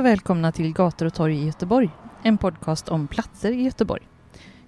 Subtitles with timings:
[0.00, 1.90] och välkomna till Gator och torg i Göteborg,
[2.22, 4.02] en podcast om platser i Göteborg.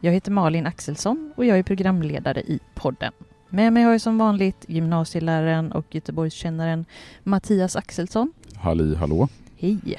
[0.01, 3.13] Jag heter Malin Axelsson och jag är programledare i podden.
[3.49, 6.85] Med mig har jag som vanligt gymnasieläraren och Göteborgskännaren
[7.23, 8.33] Mattias Axelsson.
[8.57, 9.29] Halli hallå.
[9.59, 9.99] Hej!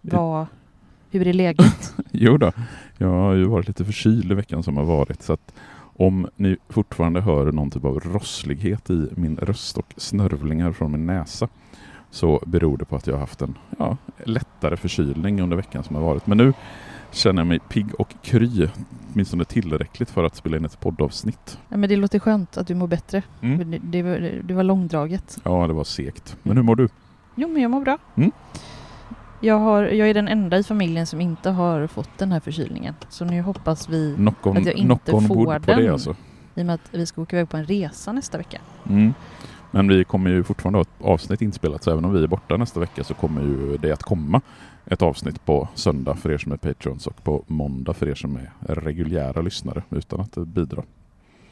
[0.00, 0.46] Vad,
[1.10, 1.94] hur är läget?
[2.10, 2.52] Jo då,
[2.98, 5.54] jag har ju varit lite förkyld i veckan som har varit så att
[5.96, 11.06] om ni fortfarande hör någon typ av rosslighet i min röst och snörvlingar från min
[11.06, 11.48] näsa
[12.10, 15.96] så beror det på att jag har haft en ja, lättare förkylning under veckan som
[15.96, 16.26] har varit.
[16.26, 16.52] Men nu
[17.10, 18.68] känner jag mig pigg och kry,
[19.12, 21.58] åtminstone tillräckligt för att spela in ett poddavsnitt.
[21.68, 23.22] Ja, men det låter skönt att du mår bättre.
[23.40, 23.70] Mm.
[23.70, 25.38] Det, det, var, det var långdraget.
[25.44, 26.36] Ja, det var segt.
[26.42, 26.88] Men hur mår du?
[27.34, 27.98] Jo, men jag mår bra.
[28.14, 28.32] Mm.
[29.40, 32.94] Jag, har, jag är den enda i familjen som inte har fått den här förkylningen.
[33.08, 35.82] Så nu hoppas vi, on, Att jag inte får wood på den.
[35.82, 36.16] det alltså.
[36.54, 38.60] i och med att vi ska åka iväg på en resa nästa vecka.
[38.88, 39.14] Mm.
[39.70, 42.56] Men vi kommer ju fortfarande ha ett avsnitt inspelat så även om vi är borta
[42.56, 44.40] nästa vecka så kommer ju det att komma
[44.86, 48.36] ett avsnitt på söndag för er som är patrons och på måndag för er som
[48.36, 50.82] är reguljära lyssnare utan att bidra.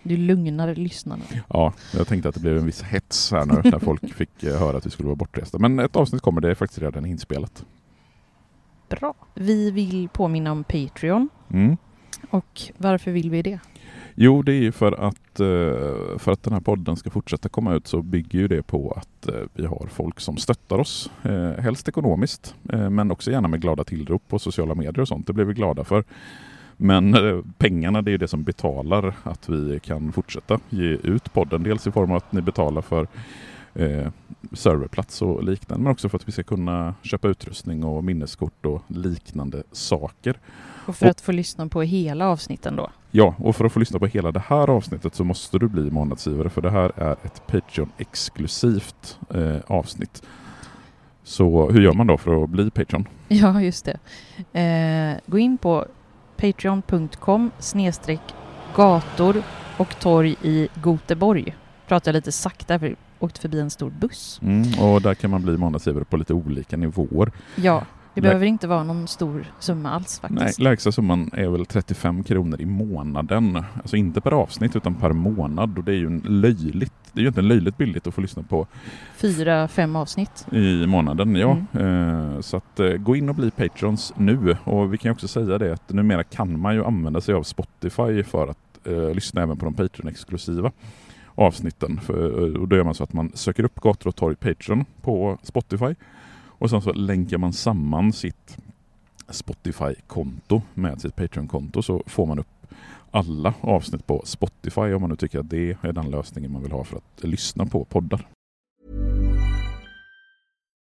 [0.02, 1.22] Du lugnar lyssnarna.
[1.48, 4.58] Ja, jag tänkte att det blev en viss hets här nu när folk fick eh,
[4.58, 5.58] höra att vi skulle vara bortresta.
[5.58, 7.64] Men ett avsnitt kommer, det är faktiskt redan inspelat.
[8.88, 9.14] Bra.
[9.34, 11.28] Vi vill påminna om Patreon.
[11.50, 11.76] Mm.
[12.30, 13.60] Och varför vill vi det?
[14.20, 17.74] Jo, det är ju för att, eh, för att den här podden ska fortsätta komma
[17.74, 21.10] ut så bygger ju det på att eh, vi har folk som stöttar oss.
[21.22, 22.54] eh, Helst ekonomiskt,
[22.90, 25.26] men också gärna med glada tillrop på sociala medier och sånt.
[25.26, 26.04] Det blir vi glada för.
[26.76, 27.16] Men
[27.58, 31.62] pengarna det är ju det som betalar att vi kan fortsätta ge ut podden.
[31.62, 33.06] Dels i form av att ni betalar för
[33.74, 34.08] eh,
[34.52, 38.82] serverplats och liknande, men också för att vi ska kunna köpa utrustning och minneskort och
[38.88, 40.38] liknande saker.
[40.86, 42.90] Och för Och- att få lyssna på hela avsnitten då.
[43.10, 45.90] Ja, och för att få lyssna på hela det här avsnittet så måste du bli
[45.90, 50.22] månadsgivare för det här är ett Patreon-exklusivt eh, avsnitt.
[51.24, 53.08] Så hur gör man då för att bli Patreon?
[53.28, 53.98] Ja, just det.
[54.60, 55.86] Eh, gå in på
[56.36, 58.20] patreon.com snedstreck
[58.76, 59.42] gator
[59.76, 61.56] och torg i Göteborg.
[61.86, 64.40] Pratar lite sakta för jag åkte förbi en stor buss.
[64.42, 67.32] Mm, och där kan man bli månadsgivare på lite olika nivåer.
[67.56, 67.82] Ja,
[68.20, 70.60] det behöver inte vara någon stor summa alls Nej, faktiskt.
[70.60, 73.64] lägsta summan är väl 35 kronor i månaden.
[73.74, 75.78] Alltså inte per avsnitt utan per månad.
[75.78, 78.42] Och det är ju en löjligt, det är ju inte löjligt billigt att få lyssna
[78.42, 78.66] på
[79.16, 80.46] Fyra, fem avsnitt.
[80.52, 81.36] i månaden.
[81.36, 81.56] Ja.
[81.80, 84.56] Eh, så att eh, gå in och bli patrons nu.
[84.64, 88.22] Och vi kan också säga det att numera kan man ju använda sig av Spotify
[88.22, 90.72] för att eh, lyssna även på de Patreon-exklusiva
[91.34, 92.00] avsnitten.
[92.02, 94.84] För, eh, och då gör man så att man söker upp Gator och torg Patreon
[95.02, 95.94] på Spotify
[96.58, 98.56] och sen så länkar man samman sitt
[99.30, 102.46] Spotify-konto med sitt Patreon-konto så får man upp
[103.10, 106.72] alla avsnitt på Spotify om man nu tycker att det är den lösningen man vill
[106.72, 108.26] ha för att lyssna på poddar.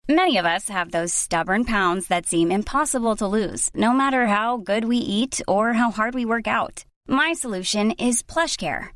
[0.08, 4.56] Many of us have those stubborn pounds that seem impossible to lose, no matter how
[4.56, 6.84] good we eat or how hard we work out.
[7.08, 8.95] My solution is plush care.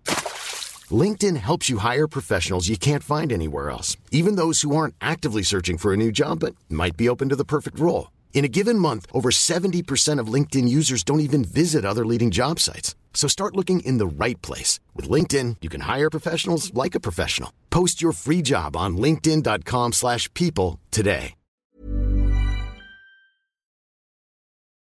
[0.91, 5.43] LinkedIn helps you hire professionals you can't find anywhere else, even those who aren't actively
[5.43, 8.09] searching for a new job but might be open to the perfect role.
[8.33, 12.59] In a given month, over 70% of LinkedIn users don't even visit other leading job
[12.59, 12.95] sites.
[13.13, 14.79] So start looking in the right place.
[14.95, 17.51] With LinkedIn, you can hire professionals like a professional.
[17.69, 21.35] Post your free job on linkedin.com slash people today.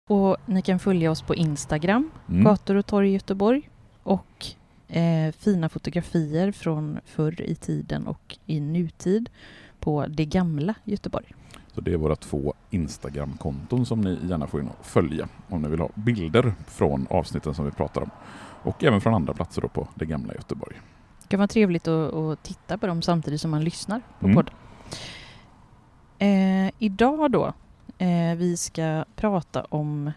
[0.10, 2.44] Och ni kan följa oss på Instagram, Mm.
[2.44, 3.70] gator och torg Göteborg
[4.04, 4.46] och
[4.94, 9.30] eh, fina fotografier från förr i tiden och i nutid
[9.80, 11.26] på det gamla Göteborg.
[11.74, 15.70] Så det är våra två Instagram-konton som ni gärna får in och följa om ni
[15.70, 18.10] vill ha bilder från avsnitten som vi pratar om.
[18.64, 20.76] Och även från andra platser på det gamla Göteborg.
[21.22, 24.36] Det kan vara trevligt att, att titta på dem samtidigt som man lyssnar på Mm.
[24.36, 24.54] podden.
[26.20, 27.54] Eh, idag då,
[27.98, 30.12] eh, vi ska prata om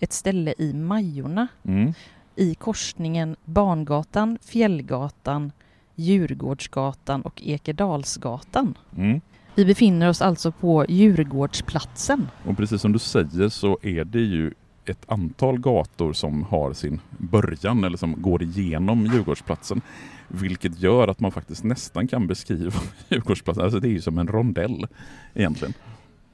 [0.00, 1.92] ett ställe i Majorna Mm.
[2.36, 5.52] I korsningen Barngatan, Fjällgatan,
[5.94, 8.78] Djurgårdsgatan och Ekedalsgatan.
[8.96, 9.20] Mm.
[9.54, 12.28] Vi befinner oss alltså på Djurgårdsplatsen.
[12.44, 14.52] Och precis som du säger så är det ju
[14.84, 19.80] ett antal gator som har sin början eller som går igenom Djurgårdsplatsen.
[20.28, 24.28] Vilket gör att man faktiskt nästan kan beskriva Djurgårdsplatsen, alltså det är ju som en
[24.28, 24.86] rondell
[25.34, 25.74] egentligen.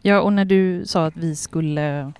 [0.02, 2.12] Ja, och när du sa att vi skulle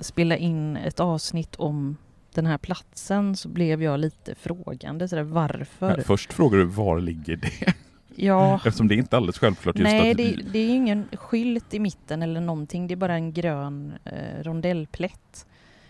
[0.00, 1.96] spela in ett avsnitt om
[2.34, 5.08] den här platsen så blev jag lite frågande.
[5.08, 6.02] Så där, varför?
[6.06, 7.74] Först frågar du var ligger det?
[8.16, 11.74] Ja, Eftersom det är inte alldeles självklart just nej, att det, det är ingen skylt
[11.74, 12.86] i mitten eller någonting.
[12.86, 15.46] Det är bara en grön eh, rondellplätt.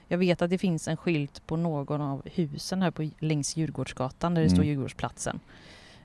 [0.09, 4.35] Jag vet att det finns en skylt på någon av husen här på, längs Djurgårdsgatan
[4.35, 4.69] där det står Mm.
[4.69, 5.41] Djurgårdsplatsen.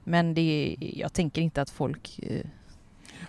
[0.03, 2.19] Men det jag tänker inte att folk...
[2.23, 2.45] Eh,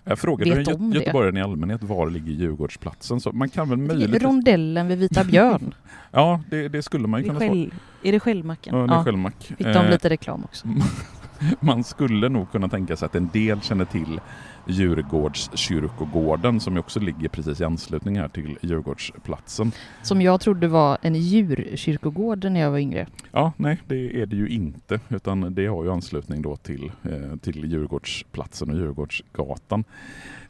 [0.04, 3.68] Jag frågade vet en om gö- göteborgaren i allmänhet var ligger Djurgårdsplatsen så man kan
[3.68, 4.22] väl möjligtvis...
[4.22, 5.74] rondellen vid Vita Björn.
[6.10, 7.46] Ja, det, det skulle man ju kunna få.
[7.46, 8.76] skäll, är det Skällmacken?
[8.78, 9.34] Ja, det är Skällmack.
[9.44, 10.68] Fick de Eh, lite reklam också.
[11.60, 14.20] Man skulle nog kunna tänka sig att en del känner till
[14.68, 19.72] Djurgårdskyrkogården som också ligger precis i anslutning här till Djurgårdsplatsen.
[20.02, 23.06] Som jag trodde var en djurkyrkogård när jag var yngre.
[23.32, 27.36] Ja, nej det är det ju inte utan det har ju anslutning då till, eh,
[27.40, 29.84] till Djurgårdsplatsen och Djurgårdsgatan.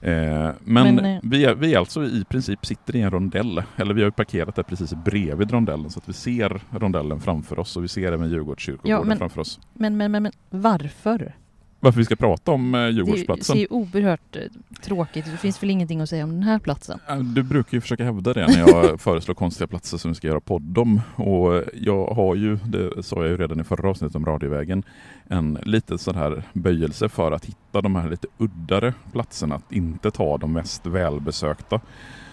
[0.00, 3.62] Eh, men Men, eh, vi, är, vi är alltså i princip sitter i en rondell,
[3.76, 7.59] eller vi har ju parkerat där precis bredvid rondellen så att vi ser rondellen framför
[7.59, 9.61] oss och vi ser även Djurgårdskyrkogården Ja, men- framför oss.
[9.73, 11.35] Men, men, men, men varför?
[11.80, 13.54] Varför vi ska prata om eh, Det Djurgårdsplatsen?
[13.56, 14.42] ser ju oerhört eh,
[14.82, 15.25] tråkigt.
[15.25, 17.00] Det finns väl ingenting att säga om den här platsen?
[17.34, 20.40] Du brukar ju försöka hävda det när jag föreslår konstiga platser som vi ska göra
[20.40, 21.00] podd om.
[21.16, 24.82] Och jag har ju, det sa jag ju redan i förra avsnittet om Radiovägen,
[25.28, 29.54] en liten sån här böjelse för att hitta de här lite uddare platserna.
[29.54, 31.81] Att inte ta de mest välbesökta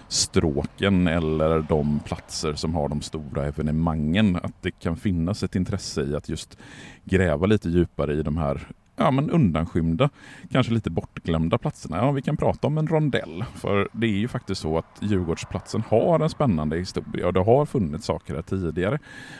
[0.07, 4.35] stråken eller de platser som har de stora evenemangen.
[4.35, 6.57] Att det kan finnas ett intresse i att just
[7.03, 10.09] gräva lite djupare i de här ja, men undanskymda,
[10.51, 11.97] kanske lite bortglömda platserna.
[11.97, 13.45] Ja, vi kan prata om en rondell.
[13.55, 17.65] För det är ju faktiskt så att Djurgårdsplatsen har en spännande historia och det har
[17.65, 18.99] funnits saker här tidigare.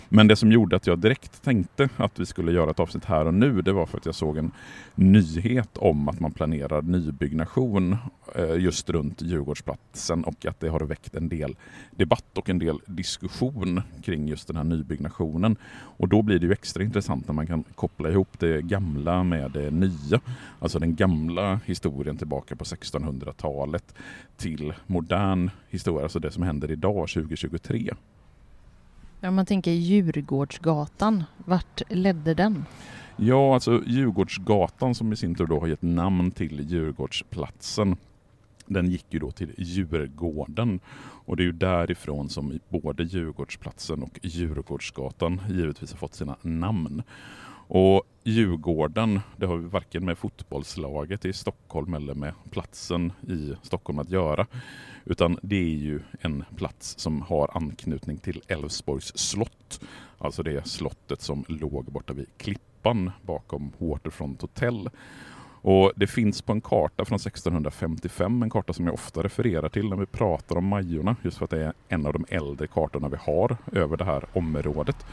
[0.10, 3.26] Men det som gjorde att jag direkt tänkte att vi skulle göra ett avsnitt här
[3.26, 4.52] och nu, det var för att jag såg en
[4.96, 7.98] nyhet om att man planerar nybyggnation
[8.36, 11.56] eh, just runt Djurgårdsplatsen och att det har väckt en del
[11.92, 15.56] debatt och en del diskussion kring just den här nybyggnationen.
[15.98, 19.45] Och då blir det ju extra intressant när man kan koppla ihop det gamla med
[19.50, 20.20] det nya.
[20.60, 23.96] Alltså den gamla historien tillbaka på 1600-talet
[24.38, 27.94] till modern historia, alltså det som händer idag 2023.
[29.22, 31.24] Ja, man tänker Djurgårdsgatan.
[31.38, 32.66] Vart ledde den?
[33.18, 37.96] Ja, alltså Djurgårdsgatan som i sin tur då har gett namn till Djurgårdsplatsen.
[38.66, 40.80] Den gick ju då till Djurgården
[41.26, 47.04] och det är ju därifrån som både Djurgårdsplatsen och Djurgårdsgatan givetvis har fått sina namn.
[47.68, 54.00] Och Djurgården, det har ju varken med fotbollslaget i Stockholm eller med platsen i Stockholm
[54.00, 54.48] att göra.
[55.04, 59.82] Utan det är ju en plats som har anknytning till Älvsborgs slott.
[60.18, 64.90] Alltså det slottet som låg borta vid Klippan bakom Waterfront Hotel.
[65.68, 69.90] Och Det finns på en karta från 1655, en karta som jag ofta refererar till
[69.90, 73.10] när vi pratar om Majorna, just för att det är en av de äldre kartorna
[73.10, 75.06] vi har över det här området.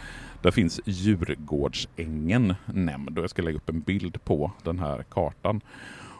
[0.42, 5.61] Där finns Djurgårdsängen nämnd och jag ska lägga upp en bild på den här kartan.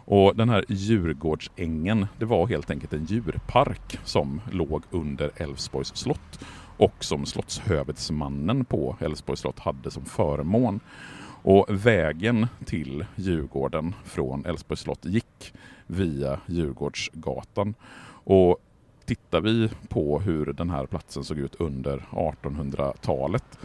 [0.05, 6.45] Och Den här Djurgårdsängen, det var helt enkelt en djurpark som låg under Älvsborgs slott
[6.77, 10.81] och som slottshövitsmannen på Älvsborgs slott hade som förmån.
[11.43, 15.53] Och vägen till Djurgården från Älvsborgs slott gick
[15.87, 17.75] via Djurgårdsgatan.
[18.25, 18.59] Och
[19.05, 23.59] tittar vi på hur den här platsen såg ut under 1800-talet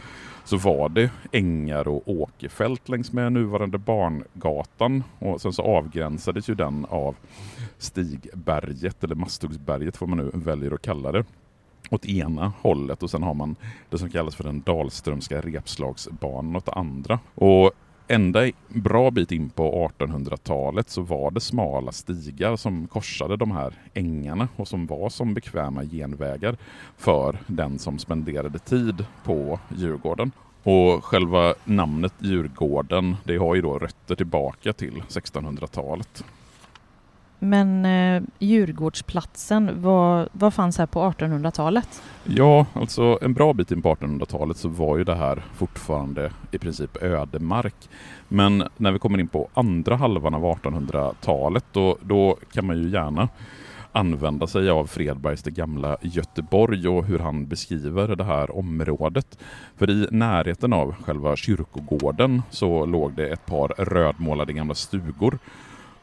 [0.44, 6.54] så var det ängar och åkerfält längs med nuvarande Barngatan och sen så avgränsades ju
[6.54, 7.16] den av
[7.78, 11.24] Stigberget eller Masthuggsberget, vad man nu väljer att kalla det
[11.90, 13.56] åt ena hållet och sen har man
[13.90, 17.18] det som kallas för den Dalströmska repslagsbanan åt andra.
[17.34, 17.72] Och
[18.08, 23.74] ända bra bit in på 1800-talet så var det smala stigar som korsade de här
[23.94, 26.56] ängarna och som var som bekväma genvägar
[26.96, 30.32] för den som spenderade tid på Djurgården.
[30.62, 36.24] Och själva namnet Djurgården det har ju då rötter tillbaka till 1600-talet.
[37.38, 42.02] Men eh, Djurgårdsplatsen, vad, vad fanns här på 1800-talet?
[42.24, 46.58] Ja, alltså en bra bit in på 1800-talet så var ju det här fortfarande i
[46.58, 47.74] princip ödemark.
[48.28, 52.90] Men när vi kommer in på andra halvan av 1800-talet då, då kan man ju
[52.90, 53.28] gärna
[53.92, 59.38] använda sig av Fredbergs Det gamla Göteborg och hur han beskriver det här området.
[59.76, 65.38] För i närheten av själva kyrkogården så låg det ett par rödmålade gamla stugor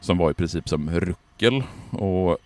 [0.00, 0.88] som var i princip som
[1.36, 2.38] artikel Och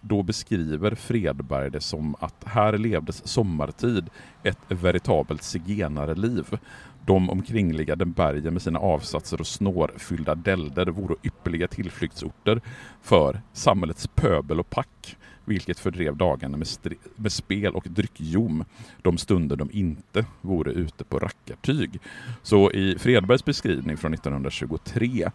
[0.00, 4.10] då beskriver Fredberg det som att här levdes sommartid
[4.42, 6.58] ett veritabelt zigenarliv.
[7.06, 12.60] De omkringliggande bergen med sina avsatser och snårfyllda dälder vore ypperliga tillflyktsorter
[13.02, 16.68] för samhällets pöbel och pack, vilket fördrev dagarna med,
[17.16, 18.64] med spel och dryckjom
[19.02, 22.00] de stunder de inte vore ute på rackartyg.
[22.42, 25.30] Så i Fredbergs beskrivning från 1923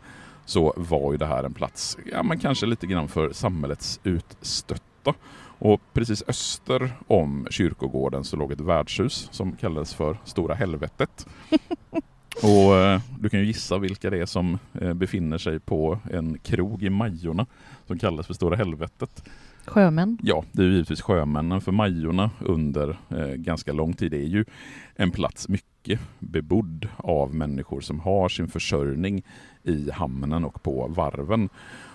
[0.49, 5.13] så var ju det här en plats, ja men kanske lite grann för samhällets utstötta.
[5.59, 11.27] Och precis öster om kyrkogården så låg ett värdshus som kallades för Stora Helvetet.
[12.43, 16.37] Och eh, du kan ju gissa vilka det är som eh, befinner sig på en
[16.37, 17.45] krog i Majorna
[17.87, 19.23] som kallas för Stora Helvetet.
[19.69, 20.17] Sjömän?
[20.21, 21.61] Ja, det är givetvis sjömännen.
[21.61, 24.45] För Majorna under eh, ganska lång tid är ju
[24.95, 29.23] en plats mycket bebodd av människor som har sin försörjning
[29.63, 31.49] i hamnen och på varven.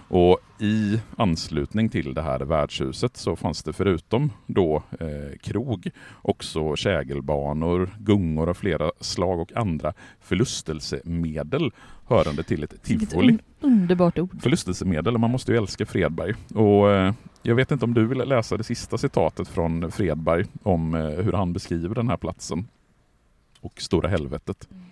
[0.09, 5.90] Och i anslutning till det här värdshuset så fanns det förutom då eh, krog
[6.23, 11.71] också kägelbanor, gungor av flera slag och andra förlustelsemedel
[12.07, 13.38] hörande till ett tivoli.
[13.85, 14.43] Un underbart ord.
[14.43, 16.35] Förlustelsemedel, man måste ju älska Fredberg.
[16.55, 20.95] Och eh, jag vet inte om du vill läsa det sista citatet från Fredberg om
[20.95, 22.69] eh, hur han beskriver den här platsen
[23.61, 24.69] och Stora helvetet.
[24.71, 24.85] Mm.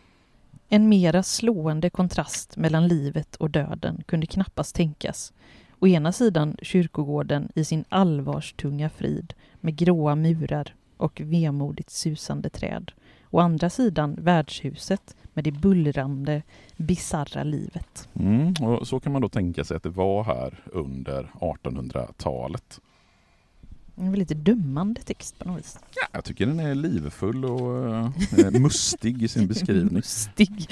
[0.69, 5.33] En mera slående kontrast mellan livet och döden kunde knappast tänkas.
[5.79, 12.93] Å ena sidan kyrkogården i sin allvarstunga frid med gråa murar och vemodigt susande träd.
[13.31, 16.43] Å andra sidan värdshuset med det bullrande,
[16.77, 18.09] bizarra livet.
[18.15, 22.81] Mm, och så kan man då tänka sig att det var här under 1800-talet.
[23.97, 25.79] En lite dömande text på något vis.
[25.95, 27.95] Ja, jag tycker den är livfull och
[28.39, 29.95] äh, mustig i sin beskrivning.
[29.95, 30.69] mustig,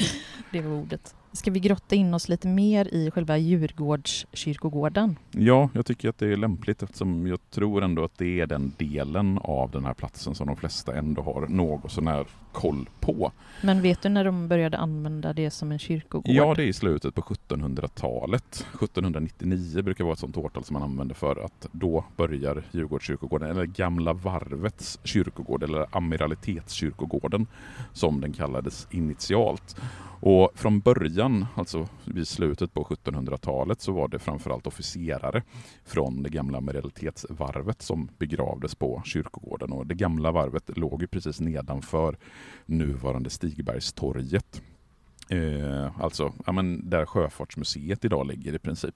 [0.52, 1.14] det var ordet.
[1.32, 5.16] Ska vi grotta in oss lite mer i själva Djurgårdskyrkogården?
[5.30, 8.72] Ja, jag tycker att det är lämpligt eftersom jag tror ändå att det är den
[8.78, 13.32] delen av den här platsen som de flesta ändå har något sånär koll på.
[13.62, 16.34] Men vet du när de började använda det som en kyrkogård?
[16.34, 18.66] Ja, det är i slutet på 1700-talet.
[18.74, 23.64] 1799 brukar vara ett sånt årtal som man använder för att då börjar Djurgårdskyrkogården, eller
[23.64, 27.46] Gamla Varvets kyrkogård, eller Amiralitetskyrkogården
[27.92, 29.76] som den kallades initialt.
[30.20, 35.42] Och från början, alltså vid slutet på 1700-talet, så var det framförallt officerare
[35.84, 39.72] från det gamla amiralitetsvarvet som begravdes på kyrkogården.
[39.72, 42.16] Och det gamla varvet låg ju precis nedanför
[42.66, 44.62] nuvarande Stigbergstorget.
[45.28, 48.94] Eh, alltså ja, men där Sjöfartsmuseet idag ligger i princip.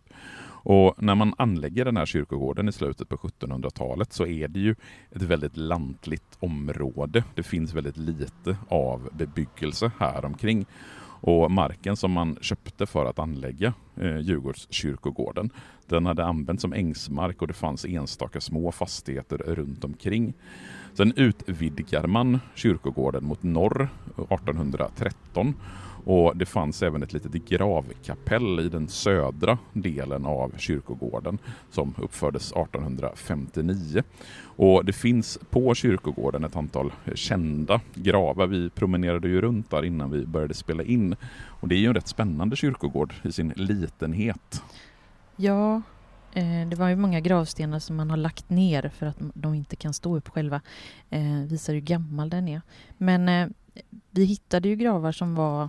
[0.66, 4.75] Och när man anlägger den här kyrkogården i slutet på 1700-talet så är det ju
[5.11, 7.25] ett väldigt lantligt område.
[7.35, 10.66] Det finns väldigt lite av bebyggelse här omkring.
[11.26, 15.50] Och marken som man köpte för att anlägga eh, Djurgårdskyrkogården,
[15.87, 20.35] den hade använts som ängsmark och det fanns enstaka små fastigheter runt omkring.
[20.95, 23.88] Sen utvidgar man kyrkogården mot norr
[24.19, 25.54] eh, 1813
[26.04, 31.38] och det fanns även ett litet gravkapell i den södra delen av kyrkogården
[31.70, 34.02] som uppfördes 1859.
[34.56, 38.46] Och det finns på kyrkogården ett antal kända gravar.
[38.46, 41.16] Vi promenerade ju runt där innan vi började spela in.
[41.46, 44.62] Och det är ju en rätt spännande kyrkogård i sin litenhet.
[45.37, 45.82] Ja,
[46.32, 49.76] eh, det var ju många gravstenar som man har lagt ner för att de inte
[49.76, 50.61] kan stå upp själva.
[51.11, 52.61] Eh, visar hur gammal den är.
[52.99, 53.49] Men eh,
[54.11, 55.68] vi hittade ju gravar som var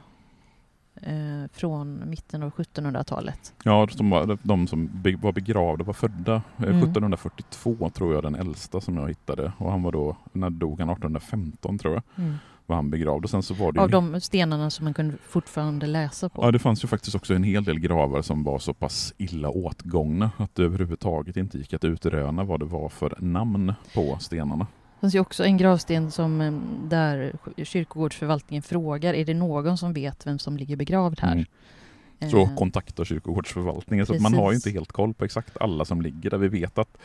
[1.02, 3.54] eh, från mitten av 1700-talet.
[3.64, 4.90] Ja, de, var, de som
[5.22, 6.78] var begravda var födda eh, mm.
[6.78, 10.90] 1742 tror jag den äldsta som jag hittade och han var då, när dog han
[10.90, 12.04] 1815 tror jag.
[12.26, 12.36] Mm.
[12.66, 13.24] var han begravd.
[13.24, 13.92] Och sen så var det Av ju...
[13.92, 16.44] de stenarna som man kunde fortfarande läsa på?
[16.44, 19.50] Ja, det fanns ju faktiskt också en hel del gravar som var så pass illa
[19.50, 24.68] åtgångna att det överhuvudtaget inte gick att utröna vad det var för namn på stenarna.
[25.06, 26.54] Fanns ju också en gravsten som eh,
[26.90, 27.34] där
[27.64, 31.32] kyrkogårdsförvaltningen frågar, är det någon som vet vem som ligger begravd här?
[31.32, 31.46] Mm.
[32.32, 34.06] Så Eh, kontaktar kyrkogårdsförvaltningen.
[34.06, 34.68] Så att man har ju Precis.
[34.68, 36.38] inte helt koll på exakt alla som ligger där.
[36.38, 36.98] Vi vet att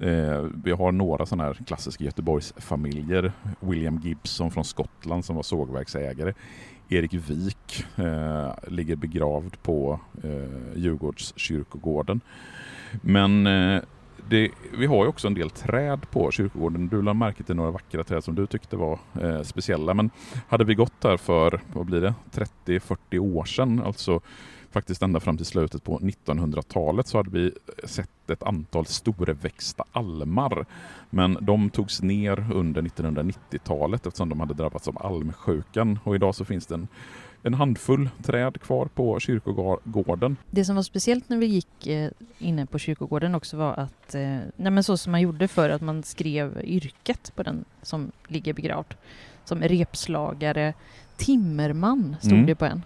[0.00, 3.32] eh, vi har några sådana här klassiska Göteborgsfamiljer.
[3.60, 6.34] William Gibson från Skottland som var sågverksägare.
[6.88, 12.20] Erik Wik eh, ligger begravd på eh, Djurgårdskyrkogården.
[13.02, 13.82] Men eh,
[14.30, 16.88] det, vi har ju också en del träd på kyrkogården.
[16.88, 19.94] Du lade märke till några vackra träd som du tyckte var eh, speciella.
[19.94, 20.10] Men
[20.48, 22.14] hade vi gått där för, vad blir det,
[22.66, 24.20] 30-40 år sedan, alltså
[24.70, 27.52] faktiskt ända fram till slutet på 1900-talet så hade vi
[27.84, 30.66] sett ett antal storväxta almar.
[31.10, 36.44] Men de togs ner under 1990-talet eftersom de hade drabbats av almsjukan och idag så
[36.44, 36.88] finns det en,
[37.42, 40.36] en handfull träd kvar på kyrkogården.
[40.50, 44.20] Det som var speciellt när vi gick eh, inne på kyrkogården också var att, eh,
[44.56, 48.52] nej men så som man gjorde för att man skrev yrket på den som ligger
[48.52, 48.94] begravd.
[49.44, 50.74] Som repslagare,
[51.16, 52.46] timmerman stod Mm.
[52.46, 52.82] det på en.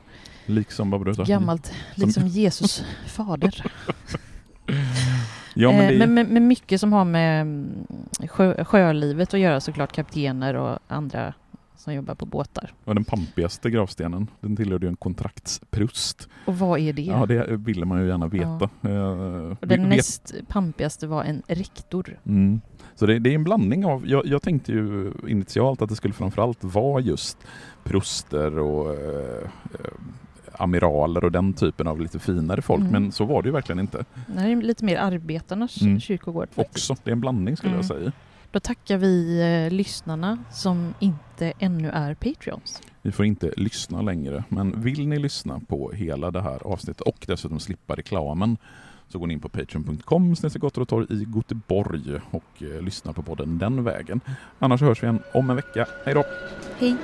[0.47, 3.65] Liksom vad brukar Gammalt, liksom Jesus fader.
[5.57, 7.87] Ja, men Eh, det, men, men, men mycket som har med mm,
[8.29, 11.35] sjö, sjölivet att göra såklart, kaptener och andra
[11.85, 12.73] som jobbar på båtar.
[12.85, 14.27] var den pampigaste gravstenen.
[14.41, 16.29] Den tillhörde ju en kontraktsprust.
[16.47, 17.03] Och vad är det?
[17.03, 18.69] Ja, det ville man ju gärna veta.
[18.83, 18.91] Eh,
[19.51, 22.19] Och vi- den vet- näst pampigaste var en rektor.
[22.27, 22.61] Mm.
[22.95, 26.15] Så det, det är en blandning av, jag, jag tänkte ju initialt att det skulle
[26.15, 27.39] framförallt vara just
[27.85, 29.43] proster och eh,
[29.75, 29.91] eh,
[30.59, 32.93] amiraler och den typen av lite finare folk, Mm.
[32.93, 34.05] men så var det ju verkligen inte.
[34.27, 36.01] Det här är lite mer arbetarnas Mm.
[36.01, 36.49] kyrkogård.
[36.53, 36.91] Faktiskt.
[36.91, 37.99] Också, det är en blandning skulle jag Mm.
[37.99, 38.13] säga.
[38.55, 42.83] Då tackar vi eh, lyssnarna som inte ännu är Patreons.
[43.03, 47.25] Vi får inte lyssna längre, men vill ni lyssna på hela det här avsnittet och
[47.27, 48.57] dessutom slippa reklamen
[49.09, 53.23] så går ni in på patreon.com gator och torg i Göteborg och eh, lyssnar på
[53.23, 54.21] podden den vägen.
[54.59, 55.87] Annars hörs vi igen om en vecka.
[56.05, 56.25] Hej då!
[56.79, 56.97] Hej!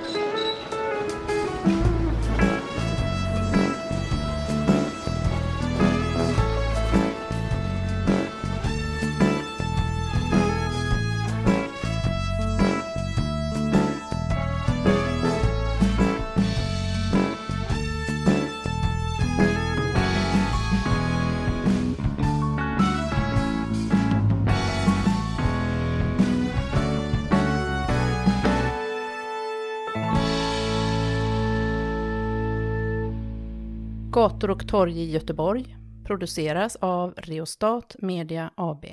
[34.21, 38.85] Gator och torg i Göteborg produceras av Reostat Media AB.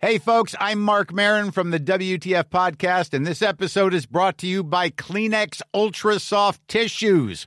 [0.00, 4.46] Hey, folks, I'm Mark Marin from the WTF Podcast, and this episode is brought to
[4.46, 7.46] you by Kleenex Ultra Soft Tissues,